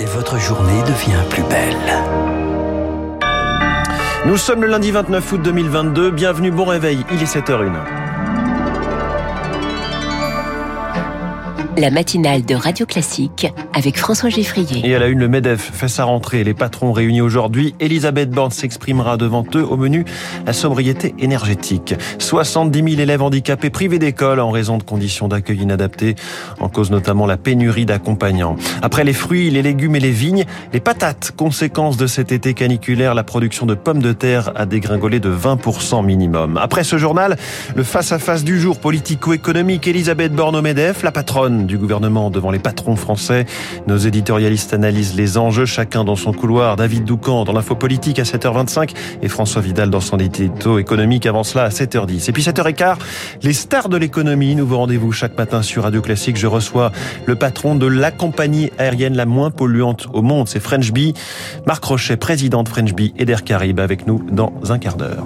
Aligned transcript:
et 0.00 0.06
votre 0.06 0.38
journée 0.38 0.82
devient 0.82 1.22
plus 1.30 1.42
belle. 1.44 1.76
Nous 4.26 4.36
sommes 4.36 4.62
le 4.62 4.68
lundi 4.68 4.90
29 4.90 5.32
août 5.32 5.42
2022. 5.42 6.10
Bienvenue, 6.10 6.50
bon 6.50 6.64
réveil. 6.64 7.04
Il 7.12 7.22
est 7.22 7.32
7h01. 7.32 8.03
La 11.76 11.90
matinale 11.90 12.44
de 12.44 12.54
Radio 12.54 12.86
Classique 12.86 13.52
avec 13.72 13.98
François 13.98 14.28
Geffrier. 14.28 14.88
Et 14.88 14.94
à 14.94 14.98
la 14.98 15.08
une, 15.08 15.18
le 15.18 15.28
MEDEF 15.28 15.72
fait 15.72 15.88
sa 15.88 16.04
rentrée. 16.04 16.44
Les 16.44 16.54
patrons 16.54 16.92
réunis 16.92 17.20
aujourd'hui. 17.20 17.74
Elisabeth 17.80 18.30
Borne 18.30 18.52
s'exprimera 18.52 19.16
devant 19.16 19.44
eux 19.54 19.64
au 19.64 19.76
menu 19.76 20.04
la 20.46 20.52
sobriété 20.52 21.14
énergétique. 21.18 21.94
70 22.18 22.90
000 22.90 23.02
élèves 23.02 23.22
handicapés 23.22 23.70
privés 23.70 23.98
d'école 23.98 24.40
en 24.40 24.50
raison 24.50 24.78
de 24.78 24.84
conditions 24.84 25.26
d'accueil 25.26 25.62
inadaptées. 25.62 26.14
En 26.60 26.68
cause 26.68 26.90
notamment 26.90 27.26
la 27.26 27.36
pénurie 27.36 27.86
d'accompagnants. 27.86 28.56
Après 28.82 29.04
les 29.04 29.12
fruits, 29.12 29.50
les 29.50 29.62
légumes 29.62 29.96
et 29.96 30.00
les 30.00 30.12
vignes, 30.12 30.44
les 30.72 30.80
patates. 30.80 31.32
Conséquence 31.36 31.96
de 31.96 32.06
cet 32.06 32.30
été 32.30 32.54
caniculaire, 32.54 33.14
la 33.14 33.24
production 33.24 33.66
de 33.66 33.74
pommes 33.74 34.02
de 34.02 34.12
terre 34.12 34.52
a 34.54 34.66
dégringolé 34.66 35.18
de 35.18 35.30
20% 35.30 36.04
minimum. 36.04 36.58
Après 36.62 36.84
ce 36.84 36.98
journal, 36.98 37.36
le 37.74 37.82
face-à-face 37.82 38.44
du 38.44 38.60
jour 38.60 38.78
politico-économique, 38.78 39.88
Elisabeth 39.88 40.32
Borne 40.32 40.56
au 40.56 40.62
MEDEF, 40.62 41.02
la 41.02 41.12
patronne 41.12 41.63
du 41.66 41.78
gouvernement 41.78 42.30
devant 42.30 42.50
les 42.50 42.58
patrons 42.58 42.96
français. 42.96 43.46
Nos 43.86 43.96
éditorialistes 43.96 44.74
analysent 44.74 45.14
les 45.14 45.38
enjeux, 45.38 45.66
chacun 45.66 46.04
dans 46.04 46.16
son 46.16 46.32
couloir. 46.32 46.76
David 46.76 47.04
Doucan 47.04 47.44
dans 47.44 47.52
l'info 47.52 47.74
politique 47.74 48.18
à 48.18 48.22
7h25 48.22 48.94
et 49.22 49.28
François 49.28 49.62
Vidal 49.62 49.90
dans 49.90 50.00
son 50.00 50.18
édito 50.18 50.78
économique 50.78 51.26
avant 51.26 51.44
cela 51.44 51.64
à 51.64 51.68
7h10. 51.68 52.28
Et 52.28 52.32
puis 52.32 52.42
7h15, 52.42 52.96
les 53.42 53.52
stars 53.52 53.88
de 53.88 53.96
l'économie. 53.96 54.54
Nouveau 54.56 54.78
rendez-vous 54.78 55.12
chaque 55.12 55.36
matin 55.36 55.62
sur 55.62 55.82
Radio 55.82 56.02
Classique. 56.02 56.36
Je 56.36 56.46
reçois 56.46 56.92
le 57.26 57.34
patron 57.34 57.74
de 57.74 57.86
la 57.86 58.10
compagnie 58.10 58.70
aérienne 58.78 59.16
la 59.16 59.26
moins 59.26 59.50
polluante 59.50 60.06
au 60.12 60.22
monde, 60.22 60.48
c'est 60.48 60.60
French 60.60 60.92
Bee. 60.92 61.14
Marc 61.66 61.84
Rochet, 61.84 62.16
président 62.16 62.62
de 62.62 62.68
French 62.68 62.92
Bee 62.94 63.12
et 63.16 63.24
d'Air 63.24 63.44
Caraïbes 63.44 63.80
avec 63.80 64.06
nous 64.06 64.24
dans 64.30 64.52
un 64.70 64.78
quart 64.78 64.96
d'heure. 64.96 65.24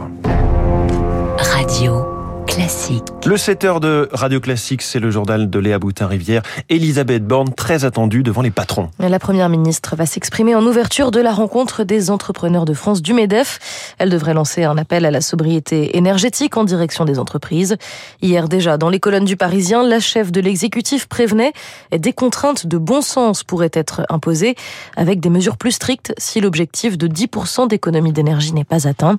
Classique. 2.69 3.05
Le 3.25 3.39
7 3.39 3.65
heures 3.65 3.81
de 3.81 4.11
Radio 4.13 4.41
Classique, 4.41 4.83
c'est 4.83 5.01
le 5.01 5.11
journal 5.11 5.49
de 5.49 5.59
Léa 5.59 5.79
Boutin-Rivière. 5.79 6.43
Elisabeth 6.69 7.27
Borne, 7.27 7.55
très 7.55 7.87
attendue 7.87 8.23
devant 8.23 8.43
les 8.43 8.51
patrons. 8.51 8.91
La 8.99 9.19
première 9.19 9.49
ministre 9.49 9.97
va 9.97 10.05
s'exprimer 10.05 10.55
en 10.55 10.63
ouverture 10.63 11.11
de 11.11 11.19
la 11.19 11.33
rencontre 11.33 11.83
des 11.85 12.11
entrepreneurs 12.11 12.67
de 12.67 12.75
France 12.75 13.01
du 13.01 13.15
MEDEF. 13.15 13.95
Elle 13.97 14.11
devrait 14.11 14.35
lancer 14.35 14.65
un 14.65 14.77
appel 14.77 15.07
à 15.07 15.11
la 15.11 15.23
sobriété 15.23 15.97
énergétique 15.97 16.59
en 16.59 16.65
direction 16.65 17.07
des 17.07 17.19
entreprises. 17.19 17.79
Hier 18.21 18.51
déjà, 18.51 18.77
dans 18.77 18.91
les 18.91 19.01
colonnes 19.01 19.25
du 19.25 19.39
Parisien, 19.39 19.83
la 19.83 19.99
chef 19.99 20.31
de 20.31 20.43
l'exécutif 20.43 21.07
prévenait 21.07 21.55
des 21.91 22.13
contraintes 22.13 22.67
de 22.67 22.77
bon 22.77 23.01
sens 23.01 23.45
pourraient 23.45 23.71
être 23.73 24.03
imposées 24.11 24.57
avec 24.95 25.21
des 25.21 25.31
mesures 25.31 25.57
plus 25.57 25.73
strictes 25.73 26.13
si 26.19 26.43
l'objectif 26.43 26.99
de 26.99 27.09
10% 27.09 27.67
d'économie 27.67 28.13
d'énergie 28.13 28.53
n'est 28.53 28.65
pas 28.65 28.87
atteint. 28.87 29.19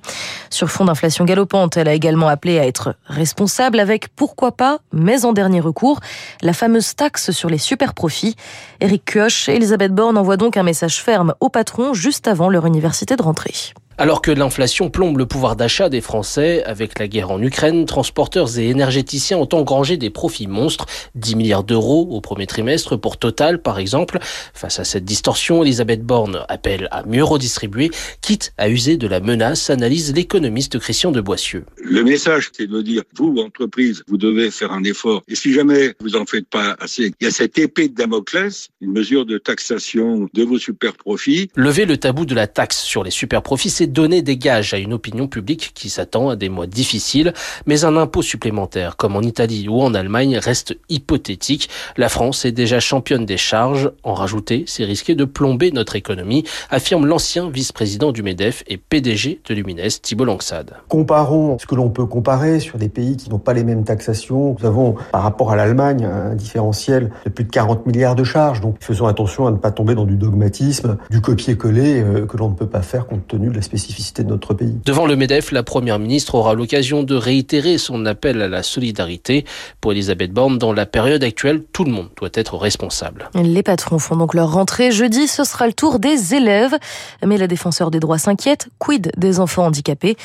Sur 0.50 0.70
fond 0.70 0.84
d'inflation 0.84 1.24
galopante, 1.24 1.76
elle 1.76 1.88
a 1.88 1.94
également 1.94 2.28
appelé 2.28 2.60
à 2.60 2.64
être 2.64 2.94
responsable 3.06 3.39
responsable 3.40 3.80
avec, 3.80 4.08
pourquoi 4.08 4.52
pas, 4.52 4.80
mais 4.92 5.24
en 5.24 5.32
dernier 5.32 5.60
recours, 5.60 6.00
la 6.42 6.52
fameuse 6.52 6.94
taxe 6.94 7.30
sur 7.30 7.48
les 7.48 7.56
super 7.56 7.94
profits. 7.94 8.36
Éric 8.80 9.06
Kioch 9.06 9.48
et 9.48 9.54
Elisabeth 9.54 9.94
Borne 9.94 10.18
envoient 10.18 10.36
donc 10.36 10.58
un 10.58 10.62
message 10.62 11.02
ferme 11.02 11.32
aux 11.40 11.48
patrons 11.48 11.94
juste 11.94 12.28
avant 12.28 12.50
leur 12.50 12.66
université 12.66 13.16
de 13.16 13.22
rentrée. 13.22 13.54
Alors 14.00 14.22
que 14.22 14.30
l'inflation 14.30 14.88
plombe 14.88 15.18
le 15.18 15.26
pouvoir 15.26 15.56
d'achat 15.56 15.90
des 15.90 16.00
Français, 16.00 16.64
avec 16.64 16.98
la 16.98 17.06
guerre 17.06 17.30
en 17.30 17.42
Ukraine, 17.42 17.84
transporteurs 17.84 18.58
et 18.58 18.70
énergéticiens 18.70 19.36
ont 19.36 19.48
engrangé 19.52 19.98
des 19.98 20.08
profits 20.08 20.46
monstres, 20.46 20.86
10 21.16 21.36
milliards 21.36 21.64
d'euros 21.64 22.08
au 22.10 22.22
premier 22.22 22.46
trimestre 22.46 22.96
pour 22.96 23.18
Total 23.18 23.60
par 23.60 23.78
exemple. 23.78 24.18
Face 24.54 24.80
à 24.80 24.84
cette 24.84 25.04
distorsion, 25.04 25.62
Elisabeth 25.62 26.02
Borne 26.02 26.46
appelle 26.48 26.88
à 26.92 27.04
mieux 27.04 27.22
redistribuer, 27.22 27.90
quitte 28.22 28.54
à 28.56 28.70
user 28.70 28.96
de 28.96 29.06
la 29.06 29.20
menace, 29.20 29.68
analyse 29.68 30.14
l'économiste 30.14 30.78
Christian 30.78 31.12
de 31.12 31.20
Boissieu. 31.20 31.66
Le 31.84 32.02
message, 32.02 32.52
c'est 32.56 32.68
de 32.68 32.80
dire, 32.80 33.02
vous, 33.16 33.36
entreprise, 33.36 34.02
vous 34.08 34.16
devez 34.16 34.50
faire 34.50 34.72
un 34.72 34.82
effort. 34.84 35.22
Et 35.28 35.34
si 35.34 35.52
jamais 35.52 35.94
vous 36.00 36.16
en 36.16 36.24
faites 36.24 36.48
pas 36.48 36.74
assez, 36.80 37.12
il 37.20 37.24
y 37.24 37.28
a 37.28 37.30
cette 37.30 37.58
épée 37.58 37.90
de 37.90 37.96
Damoclès, 37.96 38.70
une 38.80 38.92
mesure 38.92 39.26
de 39.26 39.36
taxation 39.36 40.26
de 40.32 40.42
vos 40.42 40.58
super 40.58 40.94
profits. 40.94 41.50
Lever 41.54 41.84
le 41.84 41.98
tabou 41.98 42.24
de 42.24 42.34
la 42.34 42.46
taxe 42.46 42.78
sur 42.78 43.04
les 43.04 43.10
super 43.10 43.42
profits, 43.42 43.68
c'est 43.68 43.89
donner 43.90 44.22
des 44.22 44.36
gages 44.36 44.74
à 44.74 44.78
une 44.78 44.92
opinion 44.92 45.26
publique 45.26 45.72
qui 45.74 45.90
s'attend 45.90 46.30
à 46.30 46.36
des 46.36 46.48
mois 46.48 46.66
difficiles, 46.66 47.32
mais 47.66 47.84
un 47.84 47.96
impôt 47.96 48.22
supplémentaire, 48.22 48.96
comme 48.96 49.16
en 49.16 49.22
Italie 49.22 49.68
ou 49.68 49.80
en 49.80 49.94
Allemagne, 49.94 50.38
reste 50.38 50.76
hypothétique. 50.88 51.68
La 51.96 52.08
France 52.08 52.44
est 52.44 52.52
déjà 52.52 52.80
championne 52.80 53.26
des 53.26 53.36
charges. 53.36 53.90
En 54.02 54.14
rajouter, 54.14 54.64
c'est 54.66 54.84
risquer 54.84 55.14
de 55.14 55.24
plomber 55.24 55.72
notre 55.72 55.96
économie, 55.96 56.44
affirme 56.70 57.06
l'ancien 57.06 57.50
vice-président 57.50 58.12
du 58.12 58.22
MEDEF 58.22 58.62
et 58.68 58.76
PDG 58.76 59.40
de 59.48 59.54
Lumines, 59.54 59.80
Thibault 60.02 60.24
Langsade. 60.24 60.74
Comparons 60.88 61.58
ce 61.58 61.66
que 61.66 61.74
l'on 61.74 61.90
peut 61.90 62.06
comparer 62.06 62.60
sur 62.60 62.78
des 62.78 62.88
pays 62.88 63.16
qui 63.16 63.30
n'ont 63.30 63.38
pas 63.38 63.52
les 63.52 63.64
mêmes 63.64 63.84
taxations. 63.84 64.56
Nous 64.58 64.66
avons, 64.66 64.94
par 65.12 65.22
rapport 65.22 65.52
à 65.52 65.56
l'Allemagne, 65.56 66.04
un 66.04 66.34
différentiel 66.34 67.10
de 67.24 67.30
plus 67.30 67.44
de 67.44 67.50
40 67.50 67.86
milliards 67.86 68.14
de 68.14 68.24
charges. 68.24 68.60
Donc 68.60 68.76
faisons 68.80 69.06
attention 69.06 69.46
à 69.46 69.50
ne 69.50 69.56
pas 69.56 69.70
tomber 69.70 69.94
dans 69.94 70.06
du 70.06 70.16
dogmatisme, 70.16 70.98
du 71.10 71.20
copier-coller 71.20 72.02
euh, 72.02 72.26
que 72.26 72.36
l'on 72.36 72.50
ne 72.50 72.54
peut 72.54 72.68
pas 72.68 72.82
faire 72.82 73.06
compte 73.06 73.26
tenu 73.26 73.48
de 73.48 73.54
la 73.54 73.62
spécificité 73.62 73.79
de 73.88 74.22
notre 74.22 74.54
pays. 74.54 74.74
Devant 74.84 75.06
le 75.06 75.16
MEDEF, 75.16 75.52
la 75.52 75.62
Première 75.62 75.98
ministre 75.98 76.34
aura 76.34 76.54
l'occasion 76.54 77.02
de 77.02 77.14
réitérer 77.14 77.78
son 77.78 78.06
appel 78.06 78.42
à 78.42 78.48
la 78.48 78.62
solidarité. 78.62 79.44
Pour 79.80 79.92
Elisabeth 79.92 80.32
Borne, 80.32 80.58
dans 80.58 80.72
la 80.72 80.86
période 80.86 81.22
actuelle, 81.24 81.62
tout 81.72 81.84
le 81.84 81.92
monde 81.92 82.08
doit 82.18 82.30
être 82.34 82.56
responsable. 82.56 83.28
Les 83.34 83.62
patrons 83.62 83.98
font 83.98 84.16
donc 84.16 84.34
leur 84.34 84.52
rentrée. 84.52 84.90
Jeudi, 84.90 85.28
ce 85.28 85.44
sera 85.44 85.66
le 85.66 85.72
tour 85.72 85.98
des 85.98 86.34
élèves. 86.34 86.76
Mais 87.24 87.36
la 87.36 87.46
défenseur 87.46 87.90
des 87.90 88.00
droits 88.00 88.18
s'inquiète. 88.18 88.68
Quid 88.78 89.12
des 89.16 89.40
enfants 89.40 89.66
handicapés? 89.66 90.16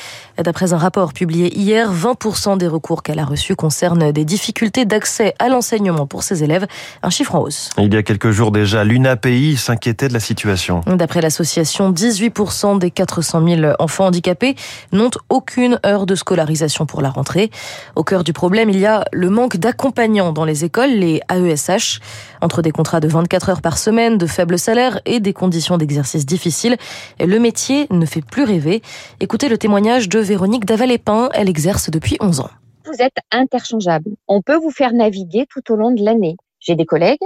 D'après 0.42 0.72
un 0.72 0.78
rapport 0.78 1.12
publié 1.12 1.56
hier, 1.56 1.92
20% 1.92 2.58
des 2.58 2.68
recours 2.68 3.02
qu'elle 3.02 3.18
a 3.18 3.24
reçus 3.24 3.56
concernent 3.56 4.12
des 4.12 4.24
difficultés 4.24 4.84
d'accès 4.84 5.34
à 5.38 5.48
l'enseignement 5.48 6.06
pour 6.06 6.22
ses 6.22 6.44
élèves. 6.44 6.66
Un 7.02 7.10
chiffre 7.10 7.34
en 7.34 7.40
hausse. 7.40 7.70
Il 7.78 7.92
y 7.92 7.96
a 7.96 8.02
quelques 8.02 8.30
jours 8.30 8.50
déjà, 8.50 8.84
l'UNAPI 8.84 9.56
s'inquiétait 9.56 10.08
de 10.08 10.12
la 10.12 10.20
situation. 10.20 10.80
D'après 10.86 11.20
l'association, 11.20 11.92
18% 11.92 12.78
des 12.78 12.90
400 12.90 13.35
000 13.44 13.74
enfants 13.78 14.06
handicapés 14.06 14.54
n'ont 14.92 15.10
aucune 15.28 15.80
heure 15.84 16.06
de 16.06 16.14
scolarisation 16.14 16.86
pour 16.86 17.02
la 17.02 17.10
rentrée. 17.10 17.50
Au 17.94 18.04
cœur 18.04 18.24
du 18.24 18.32
problème, 18.32 18.70
il 18.70 18.78
y 18.78 18.86
a 18.86 19.04
le 19.12 19.30
manque 19.30 19.56
d'accompagnants 19.56 20.32
dans 20.32 20.44
les 20.44 20.64
écoles, 20.64 20.90
les 20.90 21.20
AESH. 21.30 22.00
Entre 22.40 22.62
des 22.62 22.70
contrats 22.70 23.00
de 23.00 23.08
24 23.08 23.48
heures 23.48 23.62
par 23.62 23.78
semaine, 23.78 24.18
de 24.18 24.26
faibles 24.26 24.58
salaires 24.58 25.00
et 25.04 25.20
des 25.20 25.32
conditions 25.32 25.78
d'exercice 25.78 26.26
difficiles, 26.26 26.76
le 27.20 27.38
métier 27.38 27.86
ne 27.90 28.06
fait 28.06 28.24
plus 28.24 28.44
rêver. 28.44 28.82
Écoutez 29.20 29.48
le 29.48 29.58
témoignage 29.58 30.08
de 30.08 30.18
Véronique 30.18 30.64
Davalépin, 30.64 31.28
elle 31.34 31.48
exerce 31.48 31.90
depuis 31.90 32.16
11 32.20 32.40
ans. 32.40 32.50
Vous 32.86 33.02
êtes 33.02 33.16
interchangeable. 33.32 34.10
On 34.28 34.42
peut 34.42 34.56
vous 34.56 34.70
faire 34.70 34.92
naviguer 34.92 35.46
tout 35.50 35.72
au 35.72 35.76
long 35.76 35.90
de 35.90 36.04
l'année. 36.04 36.36
J'ai 36.60 36.76
des 36.76 36.86
collègues 36.86 37.18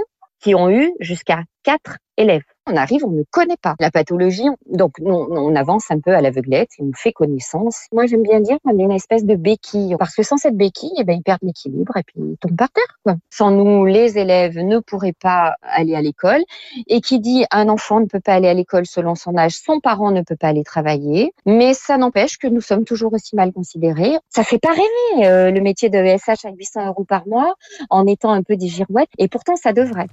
qui 0.42 0.54
ont 0.54 0.70
eu 0.70 0.92
jusqu'à 1.00 1.42
quatre 1.62 1.98
élèves 2.16 2.42
on 2.70 2.76
arrive, 2.76 3.04
on 3.04 3.10
ne 3.10 3.22
connaît 3.30 3.56
pas 3.60 3.74
la 3.80 3.90
pathologie. 3.90 4.48
Donc, 4.66 4.92
on, 5.00 5.54
avance 5.56 5.90
un 5.90 5.98
peu 5.98 6.14
à 6.14 6.20
l'aveuglette 6.20 6.70
et 6.78 6.82
on 6.82 6.92
fait 6.94 7.12
connaissance. 7.12 7.86
Moi, 7.92 8.06
j'aime 8.06 8.22
bien 8.22 8.40
dire 8.40 8.58
qu'on 8.64 8.78
est 8.78 8.82
une 8.82 8.92
espèce 8.92 9.24
de 9.24 9.34
béquille. 9.34 9.96
Parce 9.98 10.14
que 10.14 10.22
sans 10.22 10.36
cette 10.36 10.56
béquille, 10.56 10.92
eh 10.98 11.04
ben, 11.04 11.14
ils 11.14 11.22
perdent 11.22 11.42
l'équilibre 11.42 11.96
et 11.96 12.02
puis 12.02 12.16
ils 12.18 12.36
tombent 12.38 12.56
par 12.56 12.70
terre. 12.70 13.16
Sans 13.30 13.50
nous, 13.50 13.84
les 13.84 14.18
élèves 14.18 14.58
ne 14.58 14.78
pourraient 14.78 15.14
pas 15.20 15.54
aller 15.62 15.94
à 15.94 16.02
l'école. 16.02 16.42
Et 16.86 17.00
qui 17.00 17.20
dit 17.20 17.44
un 17.50 17.68
enfant 17.68 18.00
ne 18.00 18.06
peut 18.06 18.20
pas 18.20 18.34
aller 18.34 18.48
à 18.48 18.54
l'école 18.54 18.86
selon 18.86 19.14
son 19.14 19.36
âge, 19.36 19.54
son 19.54 19.80
parent 19.80 20.12
ne 20.12 20.22
peut 20.22 20.36
pas 20.36 20.48
aller 20.48 20.64
travailler. 20.64 21.32
Mais 21.46 21.74
ça 21.74 21.98
n'empêche 21.98 22.38
que 22.38 22.46
nous 22.46 22.60
sommes 22.60 22.84
toujours 22.84 23.12
aussi 23.12 23.34
mal 23.34 23.52
considérés. 23.52 24.16
Ça 24.28 24.44
fait 24.44 24.58
pas 24.58 24.70
rêver 24.70 25.26
euh, 25.26 25.50
le 25.50 25.60
métier 25.60 25.90
de 25.90 25.98
ESH 25.98 26.44
à 26.44 26.50
800 26.50 26.86
euros 26.86 27.04
par 27.04 27.26
mois 27.26 27.54
en 27.90 28.06
étant 28.06 28.30
un 28.30 28.42
peu 28.42 28.56
des 28.56 28.68
girouettes. 28.68 29.10
Et 29.18 29.28
pourtant, 29.28 29.56
ça 29.56 29.72
devrait. 29.72 30.06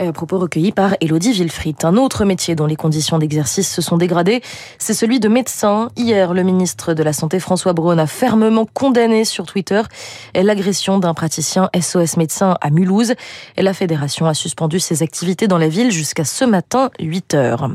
Euh, 0.00 0.10
propos 0.10 0.38
recueillis 0.38 0.72
par 0.72 0.96
Elodie 1.00 1.32
Villefrit. 1.32 1.76
Un 1.84 1.96
autre 1.96 2.24
métier 2.24 2.56
dont 2.56 2.66
les 2.66 2.74
conditions 2.74 3.18
d'exercice 3.18 3.72
se 3.72 3.80
sont 3.80 3.96
dégradées, 3.96 4.42
c'est 4.78 4.94
celui 4.94 5.20
de 5.20 5.28
médecin. 5.28 5.90
Hier, 5.96 6.34
le 6.34 6.42
ministre 6.42 6.94
de 6.94 7.02
la 7.04 7.12
Santé 7.12 7.38
François 7.38 7.74
Braun 7.74 7.98
a 7.98 8.06
fermement 8.06 8.66
condamné 8.66 9.24
sur 9.24 9.46
Twitter 9.46 9.82
l'agression 10.34 10.98
d'un 10.98 11.14
praticien 11.14 11.70
SOS 11.78 12.16
médecin 12.16 12.56
à 12.60 12.70
Mulhouse. 12.70 13.14
Et 13.56 13.62
la 13.62 13.72
fédération 13.72 14.26
a 14.26 14.34
suspendu 14.34 14.80
ses 14.80 15.02
activités 15.02 15.46
dans 15.46 15.58
la 15.58 15.68
ville 15.68 15.92
jusqu'à 15.92 16.24
ce 16.24 16.44
matin, 16.44 16.90
8 16.98 17.34
heures. 17.34 17.70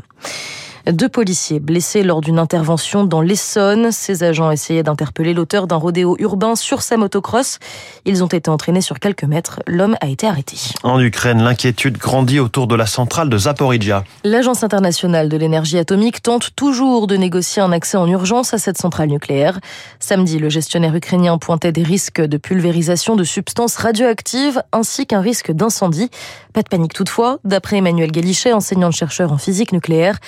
Deux 0.86 1.08
policiers 1.08 1.60
blessés 1.60 2.02
lors 2.02 2.20
d'une 2.20 2.38
intervention 2.38 3.04
dans 3.04 3.20
l'Essonne. 3.20 3.92
Ces 3.92 4.22
agents 4.22 4.50
essayaient 4.50 4.82
d'interpeller 4.82 5.34
l'auteur 5.34 5.66
d'un 5.66 5.76
rodéo 5.76 6.16
urbain 6.18 6.54
sur 6.56 6.82
sa 6.82 6.96
motocross. 6.96 7.58
Ils 8.04 8.24
ont 8.24 8.28
été 8.28 8.50
entraînés 8.50 8.80
sur 8.80 8.98
quelques 8.98 9.24
mètres. 9.24 9.60
L'homme 9.66 9.96
a 10.00 10.08
été 10.08 10.26
arrêté. 10.26 10.56
En 10.82 11.00
Ukraine, 11.00 11.42
l'inquiétude 11.42 11.98
grandit 11.98 12.40
autour 12.40 12.66
de 12.66 12.74
la 12.74 12.86
centrale 12.86 13.28
de 13.28 13.38
Zaporizhia. 13.38 14.04
L'Agence 14.24 14.62
internationale 14.62 15.28
de 15.28 15.36
l'énergie 15.36 15.78
atomique 15.78 16.22
tente 16.22 16.50
toujours 16.56 17.06
de 17.06 17.16
négocier 17.16 17.62
un 17.62 17.72
accès 17.72 17.96
en 17.96 18.06
urgence 18.06 18.54
à 18.54 18.58
cette 18.58 18.78
centrale 18.78 19.08
nucléaire. 19.08 19.60
Samedi, 19.98 20.38
le 20.38 20.48
gestionnaire 20.48 20.94
ukrainien 20.94 21.38
pointait 21.38 21.72
des 21.72 21.82
risques 21.82 22.20
de 22.20 22.36
pulvérisation 22.36 23.16
de 23.16 23.24
substances 23.24 23.76
radioactives 23.76 24.62
ainsi 24.72 25.06
qu'un 25.06 25.20
risque 25.20 25.52
d'incendie. 25.52 26.10
Pas 26.52 26.62
de 26.62 26.68
panique 26.68 26.94
toutefois. 26.94 27.38
D'après 27.44 27.76
Emmanuel 27.76 28.10
Galichet, 28.10 28.52
enseignant-chercheur 28.52 29.32
en 29.32 29.38
physique 29.38 29.72
nucléaire, 29.72 30.18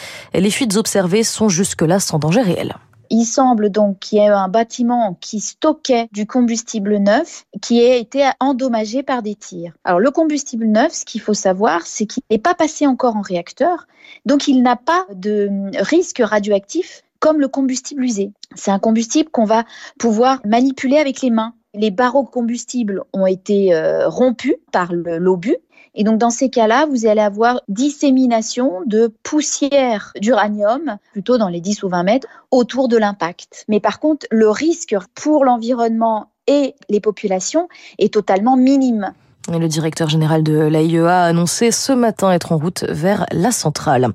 les 0.43 0.51
fuites 0.51 0.77
observées 0.77 1.23
sont 1.23 1.49
jusque-là 1.49 2.01
sans 2.01 2.19
danger 2.19 2.41
réel. 2.41 2.75
Il 3.11 3.25
semble 3.25 3.71
donc 3.71 4.01
qu'il 4.01 4.19
y 4.19 4.23
ait 4.23 4.27
un 4.27 4.49
bâtiment 4.49 5.17
qui 5.21 5.39
stockait 5.39 6.09
du 6.11 6.27
combustible 6.27 6.97
neuf 6.97 7.45
qui 7.61 7.81
ait 7.81 8.01
été 8.01 8.29
endommagé 8.41 9.05
par 9.05 9.23
des 9.23 9.37
tirs. 9.37 9.73
Alors 9.85 10.01
le 10.01 10.11
combustible 10.11 10.67
neuf, 10.67 10.95
ce 10.95 11.05
qu'il 11.05 11.21
faut 11.21 11.35
savoir, 11.35 11.83
c'est 11.87 12.07
qu'il 12.07 12.25
n'est 12.29 12.39
pas 12.39 12.55
passé 12.55 12.89
encore 12.89 13.15
en 13.15 13.21
réacteur, 13.21 13.87
donc 14.27 14.49
il 14.49 14.63
n'a 14.63 14.75
pas 14.75 15.07
de 15.15 15.49
risque 15.79 16.21
radioactif 16.25 17.03
comme 17.21 17.39
le 17.39 17.47
combustible 17.47 18.03
usé. 18.03 18.33
C'est 18.57 18.73
un 18.73 18.81
combustible 18.81 19.31
qu'on 19.31 19.45
va 19.45 19.63
pouvoir 19.97 20.41
manipuler 20.45 20.97
avec 20.99 21.21
les 21.21 21.31
mains. 21.31 21.55
Les 21.75 21.93
barreaux 21.93 22.25
combustibles 22.25 23.05
ont 23.13 23.27
été 23.27 23.75
euh, 23.75 24.09
rompus 24.09 24.57
par 24.73 24.93
l'obus 24.93 25.57
et 25.95 26.05
donc 26.05 26.19
dans 26.19 26.31
ces 26.31 26.49
cas-là, 26.49 26.87
vous 26.87 27.07
allez 27.07 27.21
avoir 27.21 27.61
dissémination 27.69 28.81
de 28.87 29.13
poussière 29.23 30.13
d'uranium, 30.21 30.97
plutôt 31.13 31.37
dans 31.39 31.49
les 31.49 31.61
10 31.61 31.83
ou 31.83 31.89
20 31.89 32.03
mètres, 32.03 32.29
autour 32.51 32.89
de 32.89 32.97
l'impact. 32.97 33.65
Mais 33.69 33.81
par 33.81 34.01
contre, 34.01 34.27
le 34.31 34.49
risque 34.49 34.97
pour 35.15 35.45
l'environnement 35.45 36.31
et 36.47 36.75
les 36.89 37.01
populations 37.01 37.69
est 37.99 38.15
totalement 38.15 38.57
minime. 38.57 39.13
Le 39.51 39.67
directeur 39.67 40.09
général 40.09 40.45
de 40.45 40.57
l'AIEA 40.57 41.25
a 41.25 41.25
annoncé 41.25 41.73
ce 41.73 41.93
matin 41.93 42.31
être 42.31 42.53
en 42.53 42.59
route 42.59 42.85
vers 42.89 43.27
la 43.33 43.51
centrale. 43.51 44.09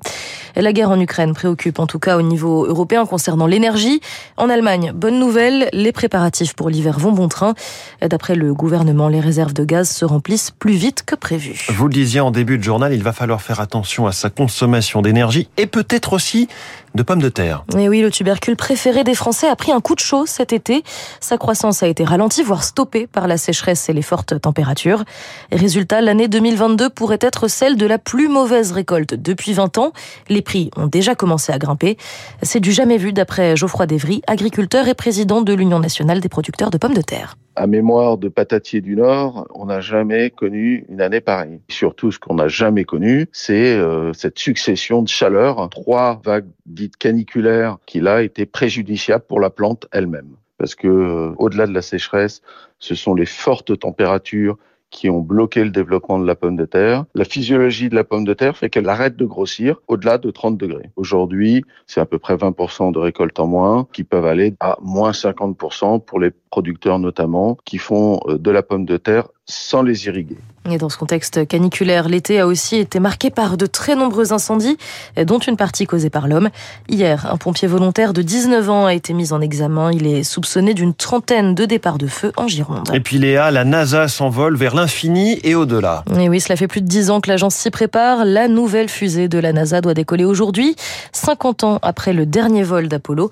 La 0.56 0.72
guerre 0.72 0.90
en 0.90 0.98
Ukraine 0.98 1.34
préoccupe 1.34 1.78
en 1.78 1.86
tout 1.86 1.98
cas 1.98 2.16
au 2.16 2.22
niveau 2.22 2.64
européen 2.66 3.04
concernant 3.04 3.46
l'énergie. 3.46 4.00
En 4.38 4.48
Allemagne, 4.48 4.92
bonne 4.94 5.18
nouvelle, 5.20 5.68
les 5.72 5.92
préparatifs 5.92 6.54
pour 6.54 6.70
l'hiver 6.70 6.98
vont 6.98 7.12
bon 7.12 7.28
train. 7.28 7.54
D'après 8.00 8.34
le 8.34 8.54
gouvernement, 8.54 9.08
les 9.08 9.20
réserves 9.20 9.52
de 9.52 9.64
gaz 9.64 9.90
se 9.90 10.06
remplissent 10.06 10.50
plus 10.50 10.72
vite 10.72 11.04
que 11.04 11.14
prévu. 11.14 11.66
Vous 11.68 11.88
le 11.88 11.92
disiez 11.92 12.20
en 12.20 12.30
début 12.30 12.56
de 12.56 12.64
journal, 12.64 12.94
il 12.94 13.02
va 13.02 13.12
falloir 13.12 13.42
faire 13.42 13.60
attention 13.60 14.06
à 14.06 14.12
sa 14.12 14.30
consommation 14.30 15.02
d'énergie 15.02 15.48
et 15.58 15.66
peut-être 15.66 16.14
aussi 16.14 16.48
de 16.94 17.02
pommes 17.02 17.20
de 17.20 17.28
terre. 17.28 17.64
Et 17.76 17.88
oui, 17.88 18.00
le 18.00 18.10
tubercule 18.10 18.56
préféré 18.56 19.04
des 19.04 19.14
Français 19.14 19.46
a 19.46 19.56
pris 19.56 19.72
un 19.72 19.80
coup 19.80 19.94
de 19.94 20.00
chaud 20.00 20.24
cet 20.26 20.52
été. 20.52 20.82
Sa 21.20 21.36
croissance 21.36 21.82
a 21.82 21.86
été 21.86 22.02
ralentie, 22.02 22.42
voire 22.42 22.64
stoppée 22.64 23.06
par 23.06 23.28
la 23.28 23.36
sécheresse 23.36 23.88
et 23.88 23.92
les 23.92 24.02
fortes 24.02 24.40
températures. 24.40 25.04
Résultat, 25.52 26.00
l'année 26.00 26.28
2022 26.28 26.90
pourrait 26.90 27.18
être 27.20 27.48
celle 27.48 27.76
de 27.76 27.86
la 27.86 27.98
plus 27.98 28.28
mauvaise 28.28 28.72
récolte 28.72 29.14
depuis 29.14 29.52
20 29.52 29.78
ans. 29.78 29.92
Les 30.28 30.42
prix 30.42 30.70
ont 30.76 30.86
déjà 30.86 31.14
commencé 31.14 31.52
à 31.52 31.58
grimper. 31.58 31.96
C'est 32.42 32.60
du 32.60 32.72
jamais 32.72 32.98
vu 32.98 33.12
d'après 33.12 33.56
Geoffroy 33.56 33.86
Devry, 33.86 34.22
agriculteur 34.26 34.88
et 34.88 34.94
président 34.94 35.42
de 35.42 35.52
l'Union 35.54 35.78
nationale 35.80 36.20
des 36.20 36.28
producteurs 36.28 36.70
de 36.70 36.78
pommes 36.78 36.94
de 36.94 37.02
terre 37.02 37.36
à 37.58 37.66
mémoire 37.66 38.18
de 38.18 38.28
Patatier 38.28 38.80
du 38.80 38.94
Nord, 38.94 39.48
on 39.52 39.66
n'a 39.66 39.80
jamais 39.80 40.30
connu 40.30 40.86
une 40.88 41.00
année 41.00 41.20
pareille. 41.20 41.60
Surtout, 41.68 42.12
ce 42.12 42.18
qu'on 42.18 42.34
n'a 42.34 42.46
jamais 42.46 42.84
connu, 42.84 43.26
c'est 43.32 43.74
euh, 43.74 44.12
cette 44.12 44.38
succession 44.38 45.02
de 45.02 45.08
chaleur, 45.08 45.68
trois 45.68 46.20
vagues 46.24 46.46
dites 46.66 46.96
caniculaires, 46.96 47.78
qui 47.84 48.00
là 48.00 48.22
étaient 48.22 48.46
préjudiciables 48.46 49.24
pour 49.26 49.40
la 49.40 49.50
plante 49.50 49.88
elle-même. 49.90 50.36
Parce 50.56 50.76
que, 50.76 50.86
euh, 50.86 51.32
au-delà 51.38 51.66
de 51.66 51.74
la 51.74 51.82
sécheresse, 51.82 52.42
ce 52.78 52.94
sont 52.94 53.14
les 53.14 53.26
fortes 53.26 53.76
températures 53.76 54.56
qui 54.90 55.10
ont 55.10 55.20
bloqué 55.20 55.64
le 55.64 55.70
développement 55.70 56.18
de 56.18 56.26
la 56.26 56.34
pomme 56.34 56.56
de 56.56 56.64
terre. 56.64 57.04
La 57.14 57.24
physiologie 57.24 57.88
de 57.88 57.94
la 57.94 58.04
pomme 58.04 58.24
de 58.24 58.34
terre 58.34 58.56
fait 58.56 58.70
qu'elle 58.70 58.88
arrête 58.88 59.16
de 59.16 59.24
grossir 59.24 59.80
au-delà 59.88 60.18
de 60.18 60.30
30 60.30 60.56
degrés. 60.56 60.90
Aujourd'hui, 60.96 61.64
c'est 61.86 62.00
à 62.00 62.06
peu 62.06 62.18
près 62.18 62.36
20% 62.36 62.92
de 62.92 62.98
récolte 62.98 63.38
en 63.40 63.46
moins 63.46 63.86
qui 63.92 64.04
peuvent 64.04 64.26
aller 64.26 64.54
à 64.60 64.78
moins 64.80 65.10
50% 65.10 66.04
pour 66.04 66.20
les 66.20 66.30
producteurs 66.50 66.98
notamment 66.98 67.56
qui 67.64 67.78
font 67.78 68.20
euh, 68.28 68.38
de 68.38 68.50
la 68.50 68.62
pomme 68.62 68.84
de 68.84 68.96
terre 68.96 69.28
sans 69.48 69.82
les 69.82 70.06
irriguer. 70.06 70.36
Et 70.70 70.76
dans 70.76 70.90
ce 70.90 70.98
contexte 70.98 71.48
caniculaire, 71.48 72.10
l'été 72.10 72.40
a 72.40 72.46
aussi 72.46 72.76
été 72.76 73.00
marqué 73.00 73.30
par 73.30 73.56
de 73.56 73.64
très 73.64 73.96
nombreux 73.96 74.34
incendies, 74.34 74.76
dont 75.16 75.38
une 75.38 75.56
partie 75.56 75.86
causée 75.86 76.10
par 76.10 76.28
l'homme. 76.28 76.50
Hier, 76.90 77.26
un 77.32 77.38
pompier 77.38 77.66
volontaire 77.66 78.12
de 78.12 78.20
19 78.20 78.68
ans 78.68 78.84
a 78.84 78.92
été 78.92 79.14
mis 79.14 79.32
en 79.32 79.40
examen. 79.40 79.90
Il 79.92 80.06
est 80.06 80.22
soupçonné 80.22 80.74
d'une 80.74 80.92
trentaine 80.92 81.54
de 81.54 81.64
départs 81.64 81.96
de 81.96 82.06
feu 82.06 82.32
en 82.36 82.48
Gironde. 82.48 82.90
Et 82.92 83.00
puis 83.00 83.18
Léa, 83.18 83.50
la 83.50 83.64
NASA 83.64 84.08
s'envole 84.08 84.56
vers 84.56 84.74
l'infini 84.74 85.40
et 85.42 85.54
au-delà. 85.54 86.04
Et 86.18 86.28
oui, 86.28 86.38
cela 86.38 86.56
fait 86.56 86.68
plus 86.68 86.82
de 86.82 86.86
10 86.86 87.08
ans 87.10 87.22
que 87.22 87.30
l'agence 87.30 87.54
s'y 87.54 87.70
prépare. 87.70 88.26
La 88.26 88.46
nouvelle 88.48 88.90
fusée 88.90 89.28
de 89.28 89.38
la 89.38 89.54
NASA 89.54 89.80
doit 89.80 89.94
décoller 89.94 90.24
aujourd'hui, 90.26 90.76
50 91.12 91.64
ans 91.64 91.78
après 91.80 92.12
le 92.12 92.26
dernier 92.26 92.62
vol 92.62 92.88
d'Apollo. 92.88 93.30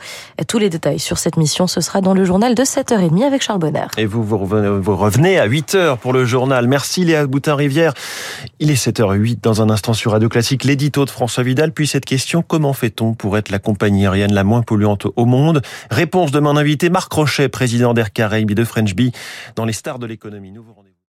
Tous 0.49 0.59
les 0.59 0.71
détails 0.71 1.01
sur 1.01 1.19
cette 1.19 1.37
mission, 1.37 1.67
ce 1.67 1.83
sera 1.83 2.01
dans 2.01 2.15
le 2.15 2.25
journal 2.25 2.55
de 2.55 2.63
7h30 2.63 3.25
avec 3.25 3.43
Charles 3.43 3.59
Bonner. 3.59 3.89
Et 3.99 4.07
vous, 4.07 4.25
vous 4.25 4.97
revenez 4.97 5.39
à 5.39 5.47
8h 5.47 5.99
le 6.13 6.25
journal. 6.25 6.67
Merci 6.69 7.05
Léa 7.05 7.27
Boutin-Rivière. 7.27 7.95
Il 8.61 8.71
est 8.71 8.75
7h08 8.75 9.41
dans 9.43 9.63
un 9.63 9.71
instant 9.71 9.95
sur 9.95 10.13
Radio 10.13 10.29
Classique, 10.29 10.65
l'édito 10.65 11.05
de 11.05 11.11
François 11.11 11.43
Vidal. 11.43 11.73
Puis 11.73 11.87
cette 11.87 12.05
question, 12.05 12.43
comment 12.43 12.73
fait-on 12.73 13.15
pour 13.15 13.37
être 13.39 13.51
la 13.51 13.59
compagnie 13.59 14.07
aérienne 14.07 14.33
la 14.33 14.45
moins 14.45 14.63
polluante 14.63 15.07
au 15.17 15.25
monde? 15.25 15.63
Réponse 15.91 16.31
de 16.31 16.41
mon 16.41 16.57
invité 16.57 16.91
Marc 16.91 17.13
Rochet, 17.13 17.49
président 17.49 17.95
d'Air 17.95 18.13
Caraïbes 18.13 18.53
de 18.53 18.65
French 18.65 18.95
Bee, 18.95 19.13
dans 19.55 19.65
les 19.65 19.73
stars 19.73 19.99
de 19.99 20.07
l'économie. 20.07 20.53